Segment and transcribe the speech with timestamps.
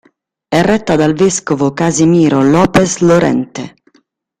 [0.47, 3.75] È retta dal vescovo Casimiro López Llorente.